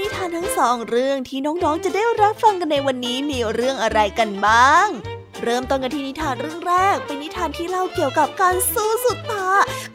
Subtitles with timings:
[0.00, 4.88] นิทานทั้งสองเรื่องที่น้องๆ จะได้รับฟังกันในวันนี้มีเรื่องอะไรกันบ้าง
[5.42, 9.46] เริ่มต้นกันที่นิทานเรื่องแรก เป็นนิทานที่เล่าเกี่ยวกับการสู้สุดตา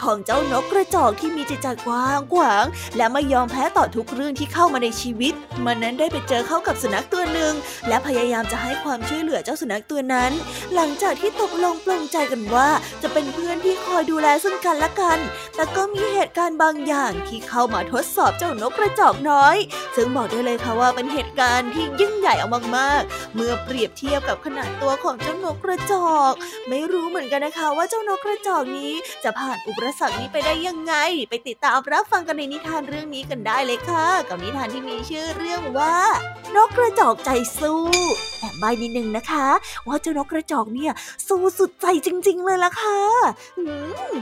[0.04, 2.66] ของเจ้านกกระจอกที่มีจิตใจกว้างขวาง
[2.98, 5.34] และไม่ยอมแพ้ต่อทุกเรื่องที่เข้ามาในชีวิต
[5.66, 7.54] มันนั้นได้ไปเจอเข้ากับสุนัขตัวหนึ่ง
[7.88, 10.32] และพยายามจะให้ความช่วยเหลือเจ้าสุนัขตัวนั้น
[10.74, 12.70] หลังจากที่ตกลงปลงใจกันว่า
[13.02, 15.20] จะเป็นเพื่อนที่คอยดูแลซึ่งกันและกัน
[15.56, 19.56] แต่ก็มีเหตุการณ์บางอย่างที่เข้ามาทดสอบเจ้านกกระจอกน้อย
[19.96, 26.34] ซึ่งบอกได้เลยค่ะว่าเป็นเหตุการณ์ที่ยิ่งใหญ่เอามากๆ เมื่อเปรียบเทียบกับขนาดตัวของเจ้านกกระจอก
[26.70, 28.94] ไม่รู้เหมือนกันนะคะว่าเจ้านกกระจอกนี้
[29.24, 30.94] จะผ่านอุปสรรคนี้ไปได้ยังไง
[31.30, 35.96] ไปติดตามรับฟังกันในนิทานเรื่องนี้กันได้เลยค่ะ กับนิทานที่มีชื่อเรื่องว่า
[36.56, 37.84] นกกระจอกใจสู้
[38.40, 39.48] แอบใบนิดนึงนะคะ
[39.88, 40.94] ว่าเจ้านกกระจอกเนี่ย
[41.28, 43.00] สู้สุดใจจริง ๆ เลยล่ะค่ะ
[43.58, 43.64] อื
[44.14, 44.16] ม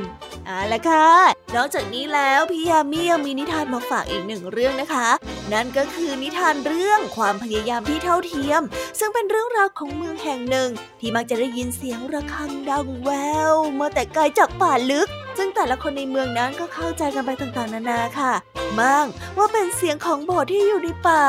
[0.45, 1.07] เอาละค่ะ
[1.55, 5.07] นอกจากนี้แล้วพี่ยามียังมีนิทานมาฝากอีกหนึ่งเรื่องนะคะ
[5.53, 8.61] นั่นก็คือนิทานเรื่องความพยายามที่เท่าเทียม
[8.99, 13.09] ซึ่งเป็นเรื่องราวของเมืองแห่งหนึ่ง ที่มักจะได้ยินเสียงระฆังดังแว
[13.53, 18.33] วมาแต่ไกลจากป่าลึก ซึ่งแต่ละคนในเมืองนั้นก็เข้าใจกันไปต่างๆ นานาค่ะ
[18.79, 19.05] บาง
[19.37, 21.23] ว่าเป็นเสียงของโบสถ์ที่อยู่ในป่า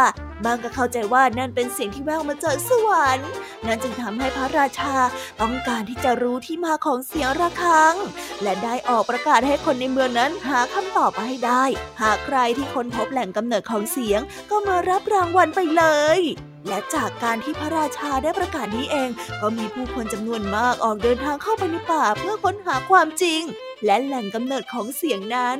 [0.44, 3.28] บางก็เข้าใจว่านั่นเป็นเสียงที่แววมาจากสวรรค์
[3.66, 4.94] นั่นจึงทำให้พระราชา
[5.40, 7.94] ต้องการที่จะรู้ที่มาของเสียงระฆัง
[8.42, 11.64] และได้ออกประกาศให้คนในเมืองนั้นหาคำตอบมาให้ได้
[12.02, 14.20] หากใครที่ค้นพบแหล่งกำเนิดของเสียง
[14.50, 15.84] ก็มารับรางวัลไปเล
[16.18, 16.20] ย
[16.68, 19.10] และจากการที่พระราชาได้ประกาศนี้เอง
[19.40, 23.42] ก็มีผู้คนจำนวนมากออกเดินทางเข้าไปในป่าเพื่อค้นหาความจริง
[23.84, 25.58] และแหล่งกำเนิดของเสียงนั้น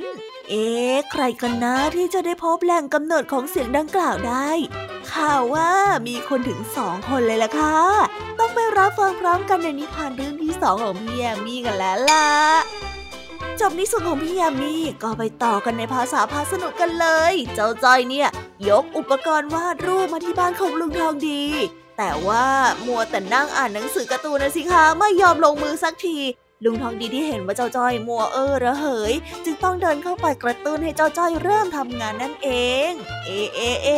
[0.49, 4.51] เอ๊ะใครกันนะที่จะได้พบแหล่งกำเนิดของเสียงดังกล่าวได้
[5.13, 5.71] ข่าวว่า
[6.09, 7.79] มีคนถึงสองคนเลยล่ะค่ะ
[8.39, 12.27] ต้องไปรับฟังพร้อมกันในนิทานเรื่องที่สองของพี่แยมมี่กันแล้วล่ะ
[13.61, 18.29] จบนิส่วนของพี่ยามีก็ไปต่อกันในภาษาพาสนุกกันเลย เจ้าจ้อยเนี่ย
[18.69, 21.43] ยกอุปกรณ์วาดรูปมาที่บ้านของลุงทองดี
[21.99, 22.47] แต่ว่า
[22.87, 26.19] มัวแต่นั่งอ่านหนังสือการ์ตูนนะสิคะไม่ยอมลงมือสักที
[26.65, 29.13] ลุงทองดีที่เห็นว่าเจ้าจ้อยมัวเออระเหย
[29.45, 32.49] จึงต้องเดินเข้าไปกระตุ้นให้เจ้าจ้อยเริ่มทำงานนั่นเอ
[32.89, 32.91] ง
[33.27, 33.89] เอเอเอ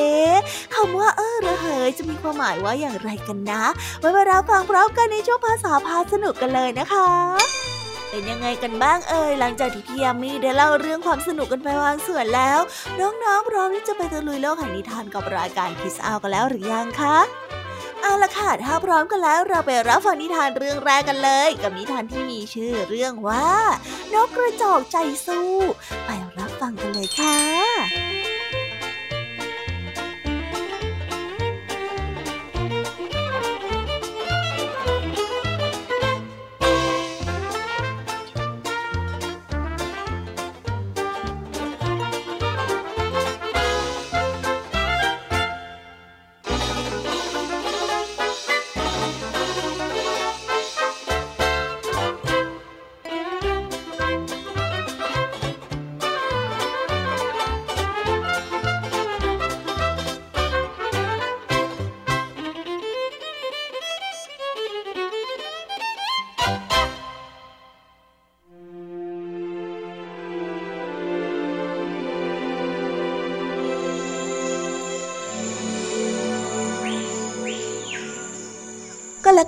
[0.74, 3.62] คำว่าเออระเหยจะมีความหมายว่าอย่างไรกันนะ
[4.00, 7.08] ไว้มารับฟังพร้อมกันในช่วงภาษาพาสนุกกันเลยนะคะ
[8.10, 12.58] เป็นยังไงกันบ้างเอ่ยหลังจากที่พี่ยามีได้เล่าเรื่องความสนุกกันไปบางส่วนแล้ว
[13.00, 17.16] น้องๆพร้อมที่จะไปตะลุยโลกแห่งนิทานกับรายการคิสอากันแล้วหรือยังคะ
[18.02, 23.48] เอาละค่ะถ้าพร้อมกันแล้วเราไปรับฟังนิทานเรื่องแรกกันเลย กับนิทานที่มีชื่อเรื่องว่า
[24.14, 25.52] นกกระจอกใจสู้
[26.06, 27.38] ไปรับฟังกันเลยค่ะ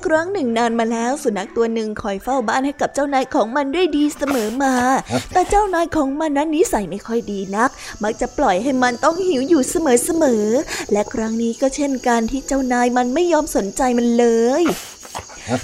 [0.06, 4.74] ครั้งหนึ่งนานมาแล้วสุนัขตัวหนึ่งคอยเฝ้าบ้านให้กับเจ้านายของมันด้วยดีเสมอมา
[5.32, 7.70] แต่เจ้านายของมันนั้นนิสัยไม่ค่อยดีนัก
[8.02, 14.26] มักจะปล่อยให้มันต้องหิวอยู่เสมอๆ และครั้งนี้ก็เช่นกันที่เจ้านายมันไม่ยอมสนใจมันเล
[14.62, 14.64] ย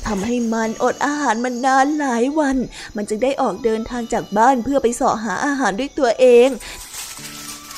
[0.07, 2.57] ทำให้มันอดอาหารมันนานหลายวัน
[2.97, 6.49] มันจึงได้ออกเดินทางจากบ้านเพื่อไปเสาะหาอาหารด้วยตัวเอง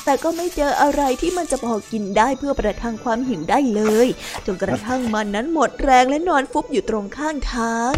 [0.05, 4.07] แต่ก็ไม่เจออะไรที่มันจะพอกินได้เพื่อประทังความหิวได้เลย
[4.45, 7.93] จนกระทั่งมันนั้นหมดแรงและนอนฟุบอยู่ตรงข้างทาง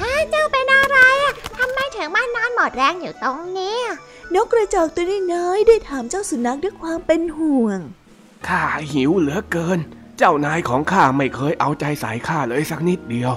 [0.00, 3.78] ฮะเจ้าเป็นอะไรอะทำไมถึงมานอนหมดแรงอยู่ตรงนี้
[4.34, 5.04] นกกระจอกตัว
[5.34, 7.78] น้อยๆได้ถามเจ้าสุนัขด้วยความเป็นห่วง
[8.48, 9.78] ข้าหิวเหลือเกิน
[10.18, 13.32] เจ้านายของข้าไม่เคยเอาใจใส่ข้าเลยสักนิดเดียว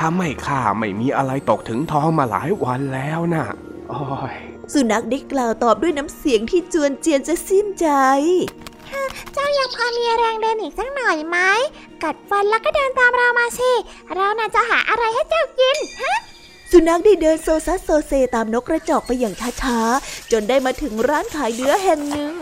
[0.00, 3.44] ทำให้ข้าไม่มีอะไรตกถึงท้องมาหลายวันแล้วนะ
[3.90, 4.34] โอ้ย
[4.72, 7.88] สุนัขได้กล่าวตอบด้วยน้ำเสียงที่จวนเจียนจะสิ้นใจ
[9.32, 11.38] เจ้ายังพอมีแรงเดินอีกสักหน่อยไหม
[12.02, 13.72] กัดฟันแล้วก็เดินตามเรามาสิ
[14.14, 16.16] เราน่าจะหาอะไรให้เจ้ากิน ฮะ
[16.74, 22.32] สุนัขได้เดินโซซัสโซเซตามนกกระจอกไปอย่างช้าๆ จนได้มาถึงร้านขายเนื้อแห่งหนึ่ง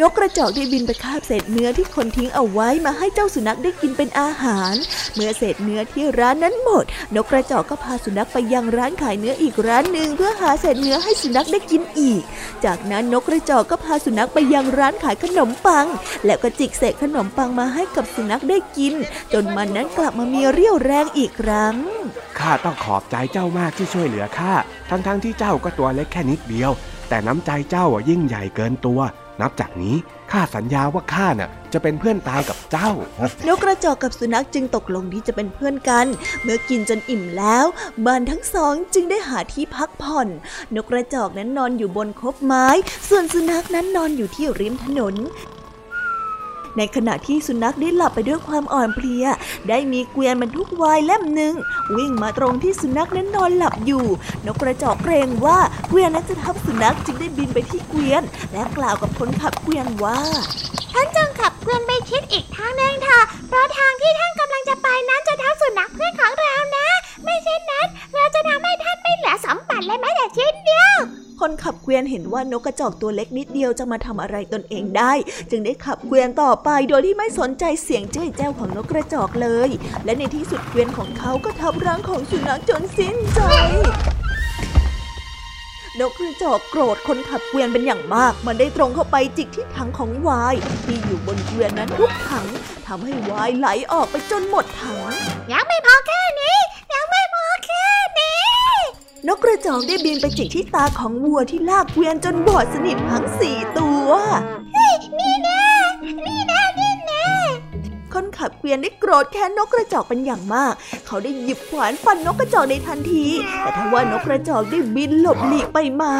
[0.00, 4.74] นกกระจอกได้บินไปคาบเศษเนื้อที่คนทิ้งเอาไว้มาให้เจ้าสุนัขได้กินเป็นอาหาร
[5.14, 6.84] เมื่อเศษเนื้อที่ร้านนั้นหมด
[7.14, 12.22] นกกระจอกก็พาสุนัขไปยังร้านขายเนื้ออีกร้านหนึ่งเพื่อหาเศษเนื้อให้สุนัขได้กินอีก
[12.64, 15.86] จากนั้นนกกระจอกก็พาสุนัขไปยังร้านขายขนมปัง
[16.24, 18.94] แล้วก็จิกเศษขนมปังมาให้กับสุนัขได้กิน
[19.32, 21.76] จนมันนั้นกลับมามีเรี่ยวแรงอีกครั้ง
[22.40, 24.54] ข้าต้องขอบใจเจ้ามากที่ช่วยเหลือข้า
[24.90, 26.70] ทั้งๆทที่เจ้าก็ตัวเล็กแค่นิดเดียว
[27.08, 29.00] แต่น้ำใจเจ้ายิ่งใหญ่เกินตัว
[29.40, 29.96] นับจากนี้
[30.32, 32.90] ข้าสัญญาว่าข้าน่ะจะเป็นเพื่อนตายกับเจ้า
[33.48, 36.06] นกกระจอกกับสุนัขจึงตกลงที่จะเป็นเพื่อนกัน
[36.42, 37.64] เมื่อกินจนอิ่มแล้ว
[38.06, 40.28] บ้านทั้งสองจึงได้หาที่พักผ่อน
[40.74, 42.66] นกกระจอกนั้นนอนอยู่บนคบไม้
[43.08, 45.14] ส่วนสุนัขนั้นนอนอยู่ที่ริมถนน
[46.76, 49.24] ในขณะที่สุนัขได้หลับไปด้วยความอ่อนเพลีย
[49.68, 51.54] ได้มีเกวียนบรรทุกวายเล่มหนึ่ง
[51.96, 54.04] วิ่งมาตรงที่สุนัขนั้นนอนหลับอยู่
[54.46, 55.58] นกกระจอกเกรงว่า
[55.88, 58.22] เกวียนนั้นจะทับสุนัขจึงได้บินไปที่เกวียน
[58.52, 60.18] และกล่าวกับคนขับเกวียนว่า
[60.92, 66.32] ท่านจงขับเกวียนไปชิดอีกทางหนึ่งเถอะเพราะทางที่ท่านกำลังจะไปนั้นจะทับสุนัขเพื่อนของ
[71.40, 75.12] คนขับเกวียนเห็นว่านกกระจอกตัวเล็กนิดเดียวจะมาทำอะไรตนเองได้
[75.50, 79.70] จึงได้ขับเกวียนต่อไปโดยที่ไม่สนใจเสียงเจ้ยแจ้วของนกกระจอกเลย
[80.04, 83.40] และในที่สุดเกวียนของเขาก็ทับร่างของสุนัขจนสิ้นใจ
[86.00, 90.54] นกกระจอกโกรธคนขับเกวียนเป็นอย่างมาก มันได้ตรงเข้าไปจิกที่ถังของวาย
[90.84, 92.46] ที่อยู่บนเกวียนนั้นทุกถัง
[92.86, 95.12] ทำให้วายไหลออกไปจนหมดถัง
[95.52, 96.58] ยังไม่พอแค่นี้
[99.28, 104.08] นกกระจอกได้บินไปจิกที่ตาของวัวที่ลากเกวียนจนบอดสนิททั้งสี่ตัว
[105.18, 105.64] นี่แน่
[106.26, 107.28] นี่แน่นี่แน่
[108.14, 110.72] คนขับเกวียนได้โกรธแค้นนกกระจอกเป็นอย่างมาก
[111.06, 113.26] เขาได้หยิบขวานฟันนกกระจอกในทันที
[113.60, 116.14] แต่ทว่านกกระจอกได้บินหลบหลีกไปมา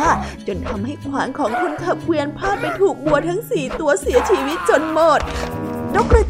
[0.46, 5.20] จนทำให้ขวานของคนขับเกวียนพลาดไปถูกวัวทั้งสี่ตัวเสียชีวิตจนหมด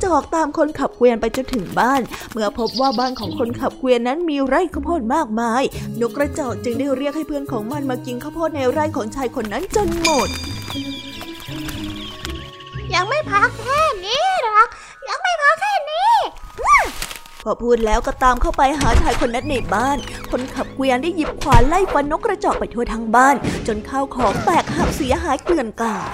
[0.05, 2.01] จอกตามคนขับเกวียนไปจนถึงบ้าน
[2.33, 5.63] เมื่อพบว่าบ้านของคนขับเกวียนนั้นมีไร่ข้าวโพดมากมาย
[6.01, 10.29] นกกระจอกจึงได้เรียกให้เพื่อนของมันมากินข้าวโพดในไร่ของชายคนนั้นจนหมด
[12.95, 14.69] ยังไม่พักแค่นี้หรอก
[15.09, 16.11] ยังไม่พักแค่นี้
[17.45, 19.99] พอพูดแล้วก็ตามเข้าไปหาชายคนนั้นในบ้าน
[20.31, 23.35] คนขับเกวียนได้หยิบขวานไล่ฟันนกกระจอกไปทั่วทั้งบ้าน
[23.67, 26.09] จนข้าวของแตกหักเสียหายเกลื่อนกลาด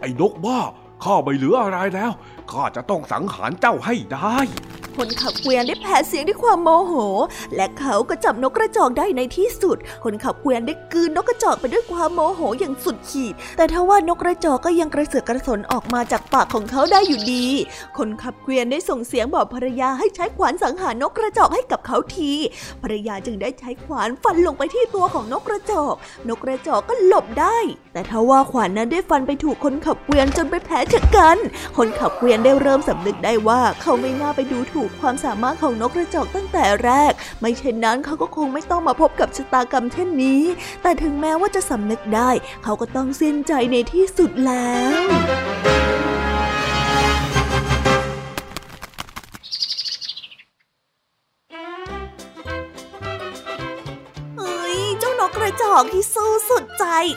[0.00, 0.58] ไอ้นกบ้า
[1.04, 2.12] ข้าไม่เหลืออะไรแล้ว
[2.52, 4.38] ข้าจะต้องสังหารเจ้าให้ได้
[4.98, 6.94] คนขับเกวียนได้แผดเสียงด้วยความโมโห
[7.56, 17.46] และเขาก็จับนกกระจอกได้ในที่สุด คนขับเกวียนได้กืนนกกระจอกไปด้วยความโมโหอย่างสุดขีด แต่ทว่านกกระจอกก็ยังกระเสือกกระสนออกมาจากปากของเขาได้อยู่ดี
[17.98, 22.32] คนขับเกวียนได้ส่งเสียงบอกภรรยาให้ใช้ขวานสังหารนกกระจอกให้กับเขาที
[22.82, 25.94] ภรรยาจึงได้ใช้ขวานฟันลงไปที่ตัวของนกกระจอก
[26.28, 27.58] นกกระจอกก็หลบได้
[27.92, 31.38] แต่ทว่าขวานนั้นได้ฟันไปถูกคนขับเกวียนจนไปแผลชะกัน
[31.76, 40.42] คนขับเกวียนได้เริ่มสำนึกได้ว่าเขาไม่น่าไปดูถูกความสามารถของนกกระจอกตั้งแต่แรก ไม่เช่นนั้นเขาก็คงไม่ต้องมาพบกับชะตากรรมเช่นนี้
[40.82, 42.30] แต่ถึงแม้ว่าจะสำนึกได้
[42.64, 45.08] เขาก็ต้องสิ้นใจในที่สุดแล้ว
[55.62, 56.64] จอกที่สู้สุด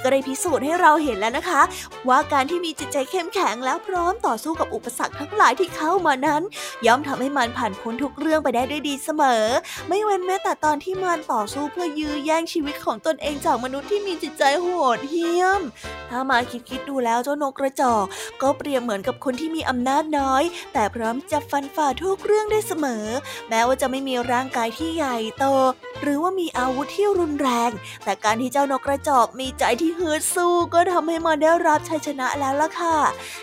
[0.04, 1.62] ก็ได้พิสูจน์ให้เราเห็นแล้วนะคะ
[2.10, 6.42] ว่าการที่มีจิตใจเข้มแข็งแล้วพร้อมต่อสู้กับอุปสรรคทั้งหลายที่เข้ามานั้น
[6.86, 9.46] ย่อมทำให้มันผ่านพ้นทุกเรื่องไปได้ด้วยดีเสมอ
[9.88, 15.62] ไม่เว้นแม้แต่ตอนที่มันต่อสู้เพื่อยื้อแย่งชีวิตของตนเองจากมนุษย์ที่มีจิตใจโหดเหี้ยม
[16.10, 18.06] ถ้ามาคิดคิดดูแล้วเจ้านกกระจอก
[18.42, 23.06] ก็เปรียบเหมือนกับคนที่มีอำนาจน้อย แต่พร้อมจะฟันฝ่าทุกเรื่องได้เสมอ
[23.50, 25.46] แม้ว่าจะไม่มีร่างกายที่ใหญ่โต
[26.02, 27.72] หรือว่ามีอาวุธที่รุนแรง
[28.04, 32.98] แต่การที่เจ้านกกระจอกมีใจที่ฮึดสู้ก็ทำให้มันได้รับชัยชนะแล้วล่ะค่ะ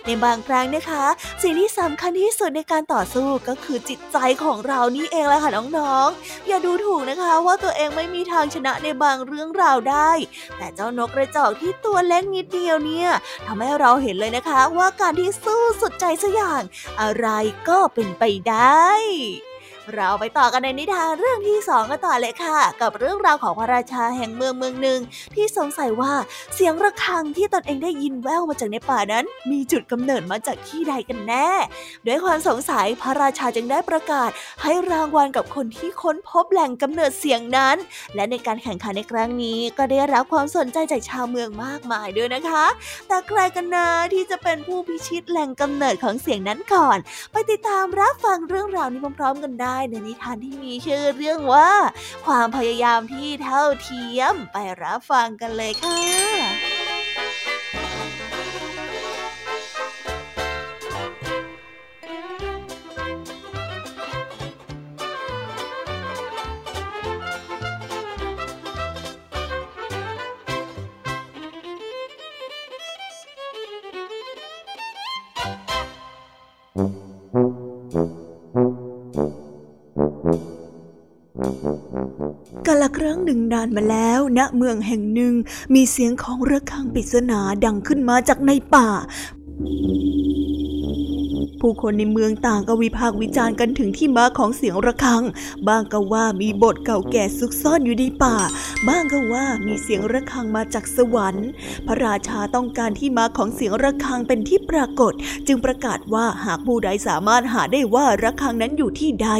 [0.04, 1.04] ในบางครั้งนะคะ
[1.42, 10.10] สิ่งที่สำคัญที่สุดในการต่อสู้ก็คือจิตใจของเรานี่เองแหละค่ะน้องๆ อย่าดูถูกนะคะว่าตัวเองไม่มีทางชนะในบางเรื่องราวได้
[10.56, 13.10] แต่เจ้านกกระจอกที่ตัวเล็กนิดเดียวเนี่ย
[13.46, 16.62] ทำให้เราเห็นเลยนะคะว่าการที่สู้สุดใจสักอย่าง
[17.00, 17.28] อะไร
[17.68, 18.88] ก็เป็นไปได้
[19.94, 25.00] เราไปต่อกันในนิทานเรื่องที่สองกันต่อเลยค่ะ กับเรื่องราวของพระราชาแห่งเมืองเมืองหนึ่ง
[25.34, 26.12] ที่สงสัยว่า
[26.54, 31.50] เสียงระฆังที่ตนเองได้ยินแว่วมาจากในป่านั้น มีจุดกำเนิดมาจากที่ใดกันแน่
[32.06, 34.30] ด้วยความสงสัยพระราชาจึงได้ประกาศ
[34.62, 37.76] ให้รางวัลกับคนที่ค้นพบแหล่งกำเนิดเสียงนั้น
[38.14, 42.64] และในการแข่งขันในครั้งนี้ ก็ได้รับความสนใจจากชาวเมืองมากมายด้วยนะคะ
[43.08, 46.98] แต่ใครกันนะที่จะเป็นผู้พิชิตแหล่งกำเนิดของเสียงนั้นก่อน
[47.32, 51.70] ไปติดตามรับฟังเรื่องราวนี้พร้อมๆกันได้ได้ในนิทานที่มีชื่อเรื่องว่า
[52.26, 56.67] ความพยายามที่เท่าเทียมไปรับฟังกันเลยค่ะ
[82.98, 85.34] ครั้งหนึ่งนานมาแล้ว ณเมืองแห่งหนึ่ง
[85.74, 88.88] มีเสียงของระฆังปริศนาดังขึ้นมาจากในป่า
[91.60, 95.22] ผู้คนในเมืองต่างก็วิพากษ์วิจารณ์กันถึงที่มาของเสียงระฆัง
[95.68, 98.36] บางก็ว่ามีบทเก่าแก่ซุกซ่อนอยู่ในป่า
[98.88, 101.48] บ้างก็ว่ามีเสียงระฆังมาจากสวรรค์
[101.86, 105.12] พระราชาต้องการที่มาของเสียงระฆังเป็นที่ปรากฏ
[105.46, 109.30] จึงประกาศว่าหากผู้ใดสามารถหาได้ว่าระฆังนั้นอยู่ที่ใด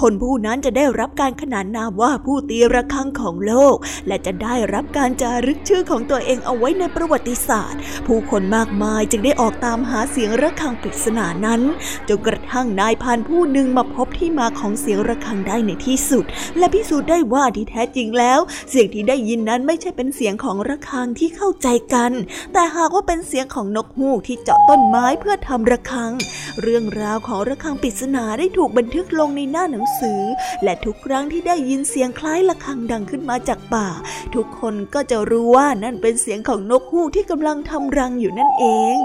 [0.00, 11.59] คนผู้นั้นจะได้รับการขนานนามว่าผู้ตีระฆังของโลก และจะได้รับการจารึกชื่อของตัวเองเอาไว้ในประวัติศาสตร์ ผู้คนมากมายจึงได้ออกตามหาเสียงระฆังปริศนานั้น
[12.08, 16.24] จนกระทั่งนายพานผู้หนึ่งมาพบที่มาของเสียงระฆังได้ในที่สุด
[16.58, 18.40] และพิสูจน์ได้ว่าที่แท้จริงแล้ว
[18.70, 22.12] เสียงที่ได้ยินนั้นไม่ใช่เป็นเสียงของระฆังที่เข้าใจกัน
[22.52, 26.12] แต่หากว่าเป็นเสียงของนกฮูกที่เจาะต้นไม้เพื่อทำระฆัง
[26.62, 30.20] เรื่องราวของระฆังปริศนาได้ถูกบันทึกลงในหน้าหนังสือ
[30.62, 33.88] และทุกครั้งที่ได้ยินเสียงคล้ายระฆังดังขึ้นมาจากป่า
[34.34, 38.64] ทุกคนก็จะรู้ว่านั่นเป็นเสียงของนกฮูกที่กำลังทำรังอยู่นั่นเอ
[38.94, 38.96] ง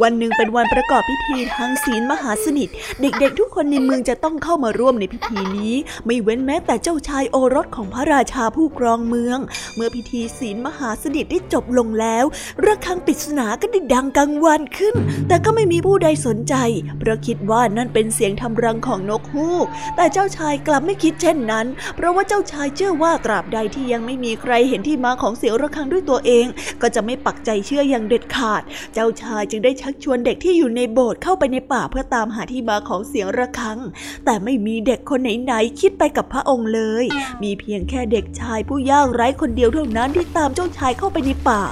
[0.00, 2.68] วันหนึ่งเป็นวันประกอบพิธีทางศีลมหาสนิท
[3.00, 5.74] เด็กๆ ทุกคนในเมืองจะต้องเข้ามาร่วมในพิธีนี้
[6.06, 9.38] ไม่เว้นแม้แต่เจ้าชายโอรสของพระราชาผู้ครองเมือง
[9.76, 12.24] เมื่อพิธีศีลมหาสนิทได้จบลงแล้ว
[12.64, 14.94] ระฆังปริศนาก็ได้ดังกังวานขึ้น
[15.28, 16.54] แต่ก็ไม่มีผู้ใดสนใจ
[16.98, 26.46] เพราะคิดว่านั่นเป็นเสียงทำรังของนกฮูก แต่เจ้าชายกลับไม่คิดเช่นนั้น เพราะว่าเจ้าชายเชื่อว่าตราบใดที่ยังไม่มีใครเห็นที่มาของเสียงระฆังด้วยตัวเอง
[26.82, 28.62] ก็จะไม่ปักใจเชื่ออย่างเด็ดขาด
[28.94, 33.78] เจ้าชายจึงได้ชักชวนเด็กที่อยู่ในโบสถ์เข้าไปในป่าเพื่อตามหาที่มาของเสียงระฆัง
[34.24, 37.04] แต่ไม่มีเด็กคนไหนๆคิดไปกับพระองค์เลย
[37.42, 41.62] มีเพียงแค่เด็กชายผู้ยากไร้คนเดียวเท่านั้นที่ตามเจ้าชายเข้าไปในป่า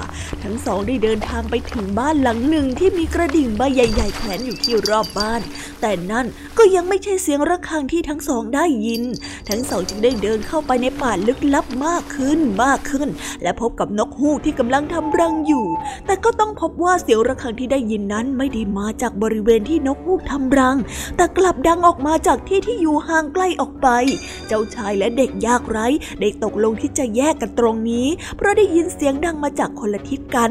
[0.44, 5.40] ทั้งสองได้เดินทางไปถึงบ้านหลังหนึ่งที่มีกระดิ่งใบใหญ่ ๆแขวนอยู่ที่รอบบ้าน
[5.80, 6.26] แต่นั่น
[6.58, 9.02] ก็ยังไม่ใช่เสียงระฆังที่ทั้งสองได้ยิน
[9.48, 13.08] ทั้งสองจึงได้เดินเข้าไปในป่าลึกลับมากขึ้นมากขึ้น
[13.42, 15.66] และพบกับนกฮูกที่กำลังทำรังอยู่
[16.06, 20.76] แต่ก็ต้องพบว่าเสียงระฆังที่ได้ยินนั้นไม่ได้มาจากบริเวณที่นกฮูกทำรัง
[21.16, 23.88] แต่กลับดังออกมาจากที่ที่อยู่ห่างไกลออกไป
[24.46, 25.86] เจ้าชายและเด็กยากไร้
[26.20, 30.50] ได้ตกลงที่จะแยกกันตรงนี้ เพราะได้ยินเสียงดังมาจากคนละทิศกัน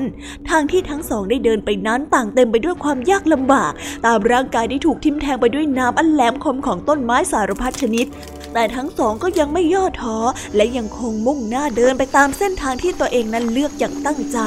[0.49, 3.71] ทางที่ทั้งสองได้เดินไปนั้นต่างเต็มไปด้วยความยากลำบาก
[4.05, 8.05] ตามร่างกายได้ถูกทิ่มแทงไปด้วยน้ำอันแหลมคมของต้นไม้สารพัดชนิด
[8.53, 10.17] แต่ทั้งสองก็ยังไม่ย่อท้อ
[10.55, 14.39] และยังคงมุ่งหน้าเดินไปตามเส้นทางที่ตัวเองนั้นเลือกอย่างตั้งใจ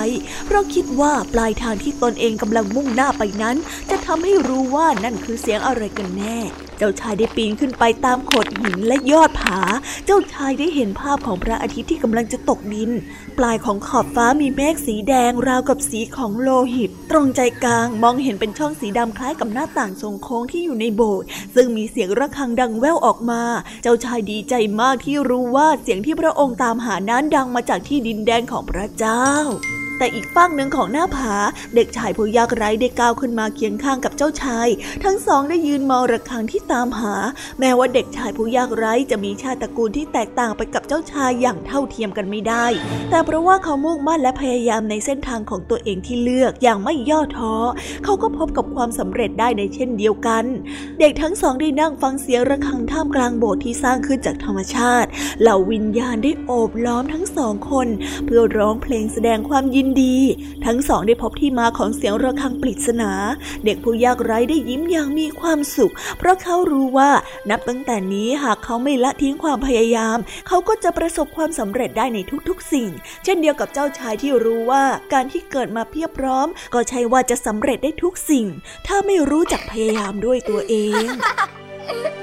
[0.47, 3.57] เพราะคิดว่าปลายทางที่ตนเองกำลังมุ่งหน้าไปนั้น
[3.91, 6.39] จะทำให้รู้ว่านั่นคือเสียงอะไรกันแน่
[6.79, 9.61] เจ้าชายได้ปีนขึ้นไปตามโขดหินและยอดผา
[10.07, 12.91] เจ้าชายได้เห็นภาพของพระอาทิตย์ที่กำลังจะตกดิน
[13.39, 23.43] ปลายของขอบฟ้ามีเมฆสีแดงราวกับสีของโลหิต ตรงใจกลางมองเห็นเป็นช่องสีดำคล้ายกับหน้าต่างทรงโค้งที่อยู่ในโบสถ์ซึ่งมีเสียงระฆังดังแว่วออกมา
[23.83, 29.25] เจ้าจ้าชายดีใจมากที่รู้ว่าเสียงที่พระองค์ตามหานั้นดังมาจากที่ดินแดนของพระเจ้า
[30.03, 31.35] แต่อีกฝั่งหนึ่งของหน้าผา
[31.75, 34.69] เด็กชายผู้ยากไร้ได้ก้าวขึ้นมาเคียงข้างกับเจ้าชาย
[35.05, 37.15] ทั้งสองได้ยืนมองระฆังที่ตามหา
[37.61, 42.67] แม้ว่าเด็กชายผู้ยากไร้จะมีชาติตระกูลที่แตกต่างไปกับเจ้าชายอย่างเท่าเทียมกันไม่ได้
[43.11, 47.55] แต่เพราะว่าเขามุ่งมั่นและพยายามในเส้นทางของตัวเองที่เลือกอย่างไม่ย่อท้อ
[48.05, 50.45] เขาก็พบกับความสำเร็จได้ในเช่นเดียวกัน
[51.01, 55.09] เด็กทั้งสองได้นั่งฟังเสียงระฆังท่ามกลางโบสถ์ที่สร้างขึ้นจากธรรมชาติ
[55.41, 57.89] เหล่าวิญญาณได้โอบล้อมทั้งสองคน
[58.25, 60.17] เพื่อร้องเพลงแสดงความยินดี
[60.65, 63.13] ทั้งสองได้พบที่มาของเสียงระฆังปริศนา
[63.65, 67.11] เด็กผู้ยากไร้ได้ยิ้มอย่างมีความสุข เพราะเขารู้ว่า
[67.51, 70.19] นับตั้งแต่นี้หากเขาไม่ละทิ้งความพยายาม
[70.49, 72.19] เขาก็จะประสบความสำเร็จได้ใน
[72.49, 72.91] ทุกๆ สิ่ง
[73.25, 78.47] เช่นเดียวกับเจ้าชายที่รู้ว่าการที่เกิดมาเพียบพร้อม ก็ใช่ว่าจะสำเร็จได้ทุกสิ่ง
[78.87, 81.07] ถ้าไม่รู้จักพยายามด้วยตัวเอง
[81.87, 82.22] ว้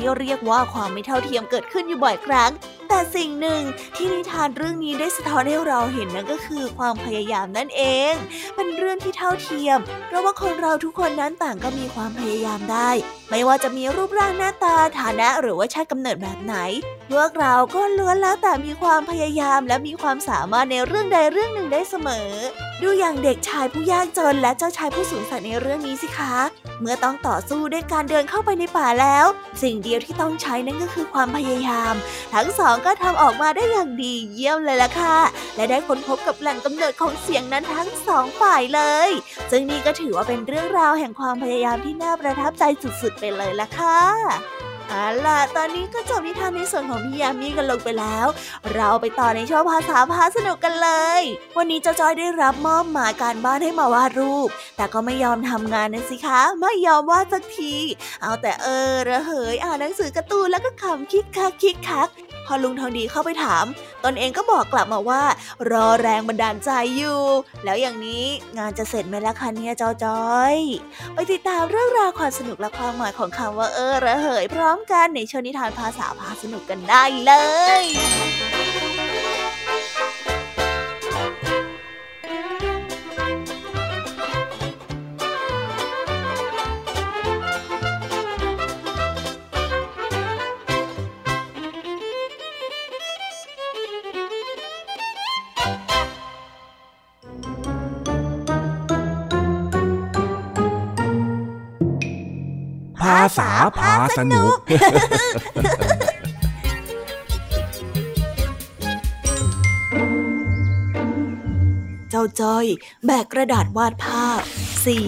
[0.00, 2.50] ที่เรียกว่าความไม่เท่าเทียมเกิดขึ้นอยู่บ่อยครั้ง
[2.88, 3.62] แต่สิ่งหนึ่ง
[3.96, 8.14] ที่นิทานเรื่องนี้ได้สะท้อนให้เราเห็นนั่นก็คือความพยายามนั่นเอง
[8.54, 12.90] เป็นเรื่องที่เท่าเทียม เพราะว่าคนเราทุกคนนั้นต่างก็มีความพยายามได้
[13.30, 16.56] ไม่ว่าจะมีรูปร่างหน้าตาฐานะหรือว่าชาติกำเนิดแบบไหน
[17.12, 22.28] พวกเราก็ล้วนแล้วแต่มีความพยายามและมีความสามารถในเรื่องใดเรื่องหนึ่งได้เสมอ
[22.82, 26.34] ดูอย่างเด็กชายผู้ยากจนและเจ้าชายผู้สูงสักในเรื่องนี้สิคะ
[26.80, 29.26] เมื่อต้องต่อสู้ด้วยการเดินเข้าไปในป่าแล้ว
[29.62, 31.94] สิ่งเดียวที่ต้องใช้นั่นก็คือความพยายาม
[32.34, 35.18] ทั้งสองก็ทำออกมาได้อย่างดีเยี่ยมเลยล่ะค่ะ
[35.56, 39.10] และได้ค้นพบกับแหล่งกำเนิดของเสียงนั้นทั้งสองฝ่ายเลย
[39.50, 44.55] ซึ่งนี่ก็ถือว่าเป็นเรื่องราวแห่งความพยายามที่น่าประทับใจสุดๆไปเลยล่ะค่ะ
[44.90, 48.26] เอาล่ะ ตอนนี้ก็จบนิทานในส่วนของพี่ยามีกันลงไปแล้ว
[48.74, 50.90] เราไปต่อในช่วงภาษาพาสนุกกันเล
[51.20, 51.22] ย
[51.56, 57.74] วันนี้เจ้าจอยได้รับมอบหมายการบ้านให้มาวาดรูป แต่ก็ไม่ยอมทำงานนะสิคะ ไม่ยอมวาดสักที
[58.22, 62.08] เอาแต่เออระเหยอ่านหนังสือการ์ตูนแล้วก็ขำคิกคักคิกคัก
[62.46, 63.64] พอลุงทองดีเข้าไปถาม
[64.06, 65.22] ตนเองก็บอกกลับมาว่า
[65.72, 67.20] รอแรงบันดาลใจอยู่
[67.64, 68.24] แล้วอย่างนี้
[68.58, 70.56] งานจะเสร็จไหมล่ะคะเนี่ยจอจอย
[71.14, 77.32] ไปติดตามเรื่องราวความสนุกและความหมายของคำว่าเออระเหยพร้อมกันในชวนิทานภาษาพาสนุกกันได้เล
[77.82, 78.05] ย
[104.18, 104.56] สนุก
[112.10, 112.66] เจ้าจ้อย
[113.06, 114.40] แบกกระดาษวาดภาพ
[114.84, 114.98] สี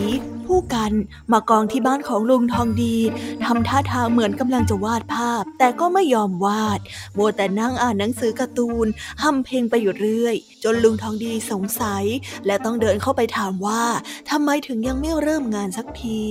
[0.47, 0.93] ผู้กัน
[1.33, 2.97] มากองที่บ้านของลุงทองดี
[3.45, 6.81] ทำท่าทางเหมือนกำลังจะวาดภาพ แต่ก็ไม่ยอมวาด
[7.17, 8.87] มัวแต่นั่งอ่านหนังสือการ์ตูน
[9.23, 12.05] ฮัมเพลงไปอยู่เรื่อย จนลุงทองดีสงสัย
[12.47, 13.83] และต้องเดินเข้าไปถามว่า
[14.31, 16.23] ทำไมถึงยังไม่เริ่มงานสักที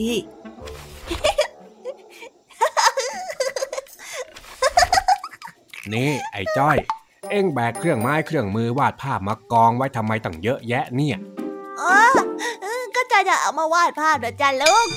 [5.95, 6.77] นี่ไอ้จ้อย
[7.29, 11.17] เอ็งแบกเครื่องไม้เครื่องมือวาดภาพมากองไว้ทำไมตั้งเยอะแยะเนี่ย
[11.81, 11.95] อ๋อ
[12.61, 14.87] เออก็จะจะเอามาวาดภาพนะจ๊ะลูก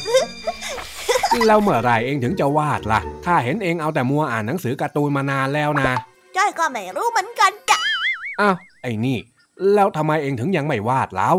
[1.46, 5.92] แล้วเมื่อไหรเอ็งถึงจะวาดล่ะข้าเห็นเอ็งเอาแต่มัวอ่านหนังสือการ์ตูนมานานแล้วนะ
[6.37, 7.79] จ้อยก็ไม่รู้เหมือนกันจ้ะ
[8.40, 9.18] อ้าวไอ้นี่
[9.74, 11.33] แล้วทำไมเอ็งถึงยังไม่วาดเล่า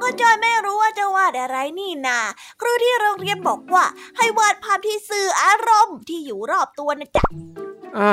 [0.00, 2.18] ก็จ้อยไม่รู้ว่าจะวาดอะไรนี่นา
[2.60, 3.84] ครูที่โรงเรียนบอกว่า
[4.16, 7.26] ให้วาดภาพที่สื่ออารมณ์ที่อยู่รอบตัวนะจ๊ะ
[7.98, 8.12] อะ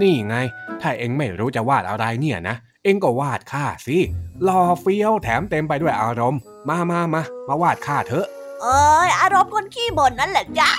[0.00, 0.36] นี่ไง
[0.80, 3.98] ถ้าเอ็งไม่รู้จะวาดอะไรเนี่ยนะ เอ็งก็วาดข้าสิ
[4.44, 8.26] หล่อเฟี้ยวแถมเต็มไปด้วยอารมณ์ มามามามาวาดข้าเถอะ
[8.62, 10.70] เอ้ยอารมณ์คนขี้บ่นนั่นแหละจ๊ะ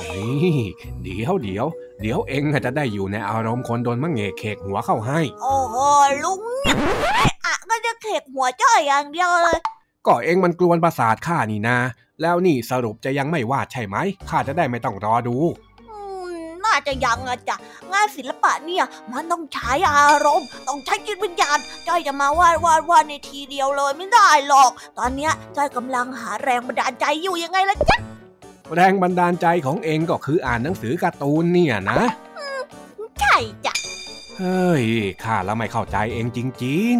[0.00, 0.60] นี่
[1.02, 1.66] เดี๋ยวเดี๋ยว
[2.00, 5.76] เดี๋ยวเอ็งอะจะได้อยู่ในอารมณ์คนโดนมะเหงกเขกหัวเข้าให้ โอ้โห
[6.24, 6.76] ลุงเนี่ย
[7.14, 9.58] ไอ้อะก็จะเขกหัวจ้อยอย่างเดียวเลย
[10.06, 11.76] ก็เอ็งมันกลวนประสาทข้านี่นา
[12.22, 13.96] แล้วนี่สรุปจะยังไม่วาดใช่ไหม
[14.28, 15.36] ข้าจะได้ไม่ต้องรอดู
[16.72, 17.56] อืมน่าจะยังอะจ๊ะ
[17.92, 21.58] งานศิลปะเนี่ยมันต้องใช้อารมณ์ ต้องใช้จิตวิญญาณ
[21.88, 27.98] จ้อยจะมาวาดวาดวาดในทีเดียวเลยไม่ได้หรอก ตอนเนี้ยจ้อยกำลังหาแรงบันดาลใจอยู่ยังไงล่ะจ๊ะ
[28.74, 32.02] แรงบันดาลใจของเอ็งก็คืออ่านหนังสือการ์ตูนเนี่ยนะ
[33.20, 33.72] ใช่จ้ะ
[34.38, 34.84] เฮ้ย
[35.22, 36.98] ข้าแล้วไม่เข้าใจเองจริง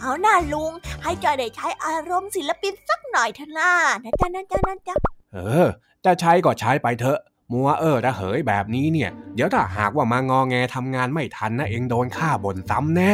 [0.00, 3.70] เอาหน้าลุง ให้จอยได้ใช้อารมณ์ศิลปินสักหน่อยเถอะนะ
[4.04, 5.66] นะจ๊ะนะจ๊ะนะจ๊ะๆเออ
[6.04, 7.18] จะใช้ก็ใช้ไปเถอะ
[7.52, 13.12] มัวเออระเหยแบบนี้เนี่ย เดี๋ยวถ้าหากว่ามางอแงทำงานไม่ทันนะเองโดนข้าบ่นซ้ำแน่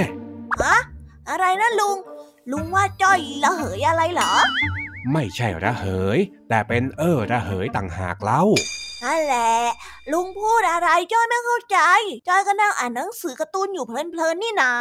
[0.62, 0.76] ฮะ
[1.30, 1.98] อะไรนะลุง
[2.52, 4.32] ลุงว่าจ้อยละเหยอะไรเหรอ
[5.12, 6.18] ไม่ใช่ระเหย
[6.48, 8.42] แต่เป็นเออระเหยต่างหากเล่า
[9.04, 9.52] นั่นแหละ
[10.12, 11.78] ลุงพูดอะไรจ้อยไม่เข้าใจ
[12.28, 14.72] จ้อยก็นั่งอ่านหนังสือการ์ตูนอยู่เพลินๆนี่นา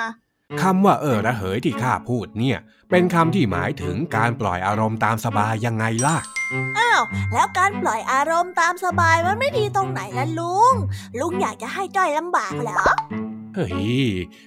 [0.62, 2.58] คำว่าเออระเหยที่ข้าพูดเนี่ย
[2.92, 6.18] เป็นคำที่หมายถึงการปล่อยอารมณ์ตามสบายยังไงล่ะ
[6.78, 7.02] อ้าว
[7.34, 10.74] แล้วการปล่อยอารมณ์ตามสบายมันไม่ดีตรงไหนล่ะลุง
[11.20, 12.82] ลุงอยากจะให้จ้อยลำบากเหรอ
[13.56, 13.98] เฮ้ย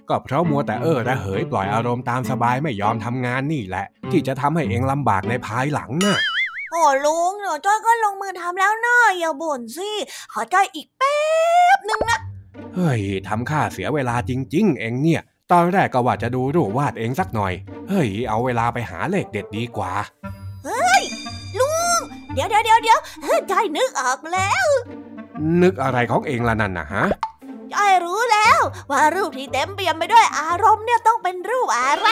[0.09, 6.19] ก็เพราะมัวแต่เออระเหยปล่อยอารมณ์ตามสบายไม่ยอมทำงานนี่แหละ ที่จะทำให้เองลำบากในภายหลังน่ะ
[6.71, 9.91] โอ้ลุงเดี๋ยวจ้อยก็ลงมือทำแล้วนะอย่าบ่นสิ
[10.33, 11.17] ขอจ้อยอีกแป๊
[11.77, 12.19] บนึงนะ
[12.75, 17.53] เฮ้ยทำข้าเสียเวลาจริง ๆ เองเนี่ย ตอนแรกก็ว่าจะดูรูปวาดเองสักหน่อย
[17.89, 19.93] เฮ้ย เอาเวลาไปหาเลขเด็ดดีกว่า
[20.65, 21.03] เฮ้ย
[21.59, 22.01] ลุง
[22.35, 22.99] เดี๋ยวเดี๋ยวเดี๋ยวเดี๋ยว
[23.49, 24.67] ใจนึกออกแล้ว
[25.63, 27.05] นึกอะไรของเองล่ะนั่นนะฮะ
[27.71, 32.09] ใจรู้แล้วว่ารูปที่เต็มเปี่ยมไปด้วยอารมณ์เนี่ยต้องเป็นรูปอะไร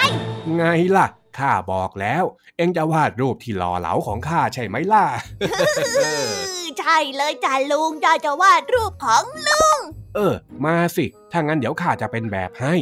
[0.57, 0.65] ไง
[0.97, 1.07] ล่ะ
[1.39, 2.25] ข้าบอกแล้ว
[2.57, 5.05] เองจะวาดรูปที่หล่อเหลาของข้าใช่ไหมล่ะ
[6.79, 9.79] ใช่เลยจ้าลุงจจะวาดรูปของลุง
[10.15, 12.75] เออ มาสิ ถ้างั้นเดี๋ยวข้าจะเป็นแบบให้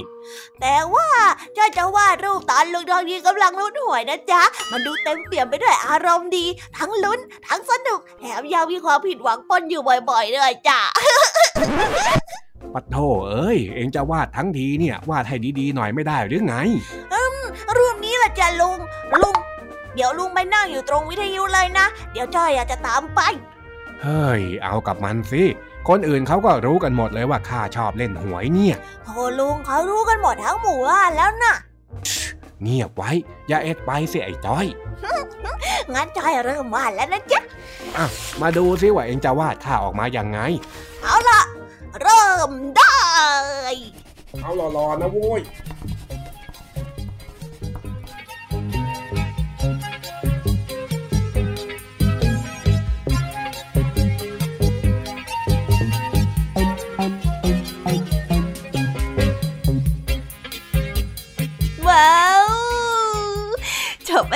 [0.61, 1.09] แต่ว่า
[1.57, 6.45] จ้าจะวาดรูปตอนลุงทองดีกำลังลุ้นหวยนะจ๊ะ มันดูเต็มเปี่ยมไปด้วยอารมณ์ดี
[6.79, 10.81] ทั้งลุ้น ทั้งสนุก แถมยังมีความผิดหวังปนอยู่บ่อยๆเลยจ้ะ
[12.75, 12.97] ปัดโถ
[13.29, 16.55] เอ้ย เองจะวาดทั้งทีเนี่ย วาดให้ดีๆหน่อยไม่ได้หรือไง
[17.13, 17.37] อืม
[17.77, 18.79] รูปนี้แหละจ้ะลุง
[19.23, 19.37] ลุง
[19.95, 23.21] เดี๋ยวลุงไปนั่งอยู่ตรงวิทยุเลยนะ เดี๋ยวจ้อยจะตามไป
[24.03, 25.45] เฮ้ย เอากับมันสิ
[25.89, 31.57] คนอื่นเขาก็รู้กันหมดเลยว่าข้าชอบเล่นหวยเนี่ยโธ่ลุงเขารู้กันหมดทั้งหมู่บ้านแล้วน่ะ
[32.63, 33.11] เงียบไว้
[33.49, 34.67] อย่าเอ็ดไปสิไอ้จ้อย
[35.95, 37.41] งั้นจ้อยเริ่มวาดแล้วนะจ๊ะ
[37.97, 38.05] อะ
[38.41, 40.39] มาดูสิว่าเองจะวาดข้าออกมาอย่างไง
[41.03, 41.41] เอาละ
[42.03, 42.97] เริ่มได้
[44.43, 45.41] เอาหล่อๆนะโว้ย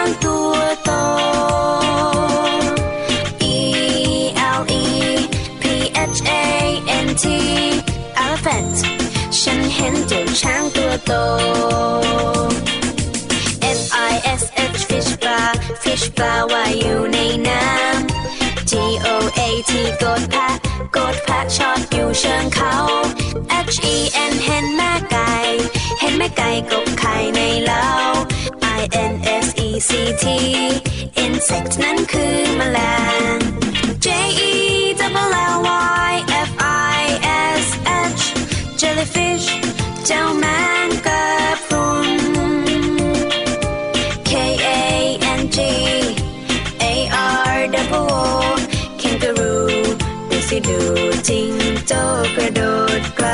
[10.39, 11.13] ช้างตัวโต
[13.79, 14.43] F I S
[14.75, 15.49] H fish bar
[15.83, 17.17] fish bar ว่ายอยู่ใน
[17.47, 18.71] น้ำ G
[19.05, 19.07] O
[19.39, 19.71] A T
[20.03, 20.49] กดแพะ
[20.95, 22.75] กดแพะชอดอยู่เชิงเขา
[23.73, 23.95] H E
[24.31, 25.33] N เห็นแม่ไก่
[25.99, 27.87] เห็นแม่ไก่กบไข่ในเล้า
[28.79, 29.13] I N
[29.45, 29.91] S E C
[30.23, 30.25] T
[31.23, 32.79] insect นั้นคือแมล
[33.35, 33.60] ง
[50.67, 50.79] ดู
[51.29, 51.51] จริง
[51.87, 51.93] โจ
[52.35, 52.61] กระโด
[52.99, 53.27] ดไกล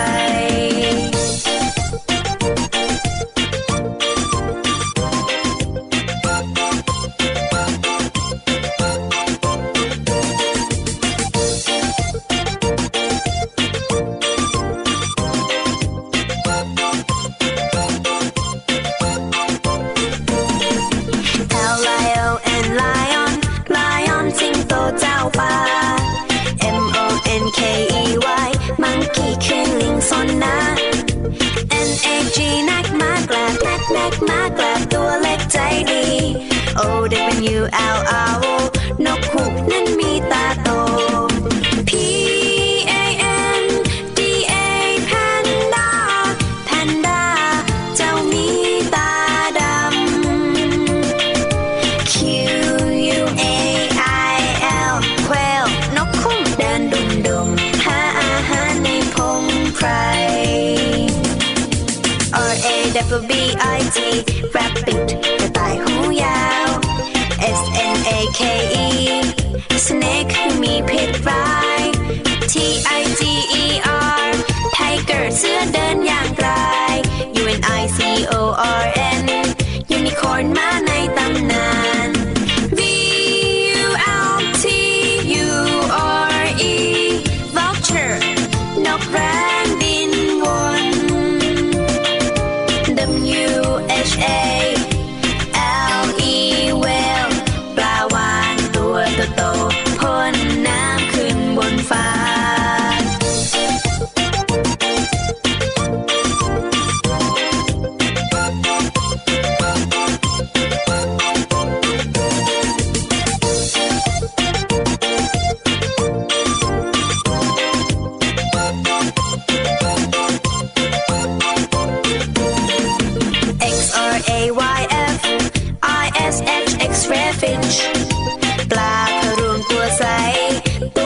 [78.47, 78.96] O R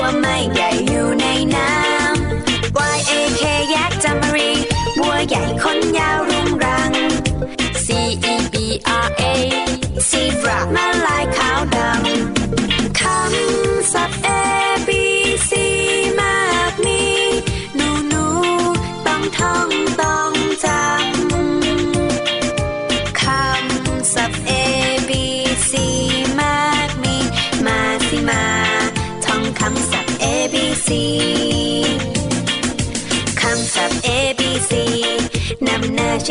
[0.01, 0.70] ตัวไ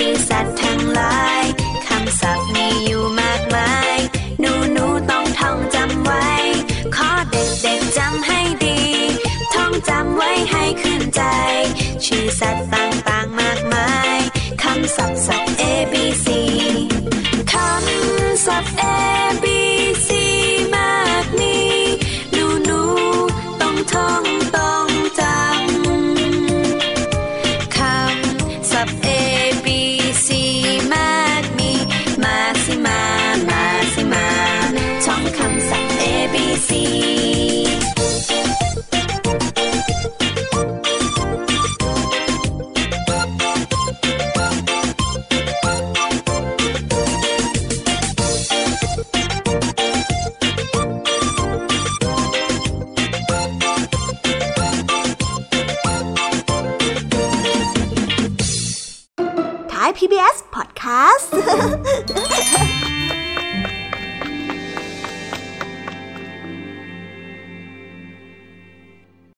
[0.01, 0.17] ำ
[0.59, 0.60] ห